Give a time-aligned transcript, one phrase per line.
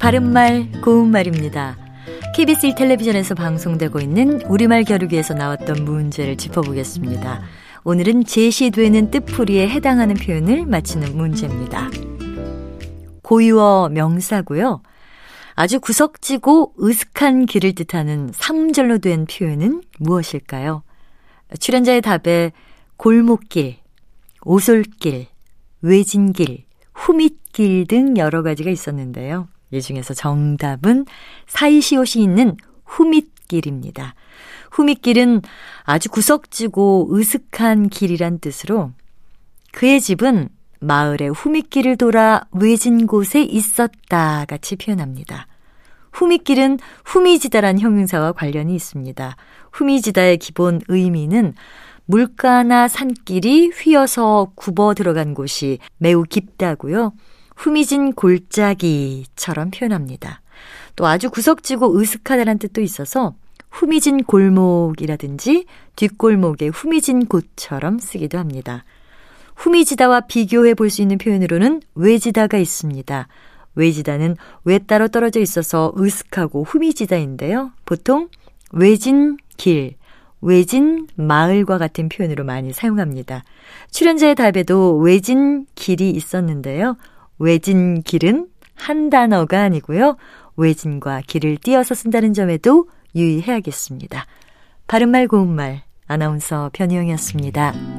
[0.00, 1.76] 바른말 고운말입니다.
[2.34, 7.42] KBS 1텔레비전에서 방송되고 있는 우리말 겨루기에서 나왔던 문제를 짚어보겠습니다.
[7.84, 11.90] 오늘은 제시되는 뜻풀이에 해당하는 표현을 맞히는 문제입니다.
[13.22, 14.82] 고유어 명사고요.
[15.54, 20.82] 아주 구석지고 으슥한 길을 뜻하는 3절로 된 표현은 무엇일까요?
[21.60, 22.50] 출연자의 답에
[22.96, 23.76] 골목길,
[24.42, 25.28] 오솔길,
[25.82, 26.67] 외진길,
[27.08, 29.48] 후밋길 등 여러 가지가 있었는데요.
[29.70, 31.06] 이 중에서 정답은
[31.46, 34.14] 사이시옷이 있는 후밋길입니다.
[34.70, 35.40] 후밋길은
[35.84, 38.92] 아주 구석지고 으슥한 길이란 뜻으로
[39.72, 40.50] 그의 집은
[40.80, 45.46] 마을의 후밋길을 돌아 외진 곳에 있었다 같이 표현합니다.
[46.12, 49.36] 후밋길은 후미지다란 형용사와 관련이 있습니다.
[49.72, 51.54] 후미지다의 기본 의미는
[52.08, 57.12] 물가나 산길이 휘어서 굽어 들어간 곳이 매우 깊다고요.
[57.54, 60.40] 후미진 골짜기처럼 표현합니다.
[60.96, 63.34] 또 아주 구석지고 으슥하다는 뜻도 있어서
[63.70, 65.66] 후미진 골목이라든지
[65.96, 68.84] 뒷골목의 후미진 곳처럼 쓰기도 합니다.
[69.56, 73.28] 후미지다와 비교해 볼 수 있는 표현으로는 외지다가 있습니다.
[73.74, 77.72] 외지다는 외 따로 떨어져 있어서 으슥하고 후미지다인데요.
[77.84, 78.28] 보통
[78.72, 79.97] 외진 길,
[80.40, 83.42] 외진 마을과 같은 표현으로 많이 사용합니다.
[83.90, 86.96] 출연자의 답에도 외진 길이 있었는데요.
[87.38, 90.16] 외진 길은 한 단어가 아니고요.
[90.56, 94.26] 외진과 길을 띄어서 쓴다는 점에도 유의해야겠습니다.
[94.86, 97.97] 바른말 고운말 아나운서 변희영이었습니다.